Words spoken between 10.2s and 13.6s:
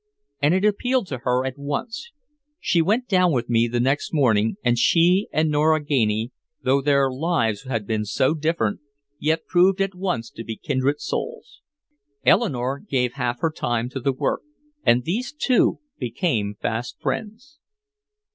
to be kindred souls. Eleanore gave half her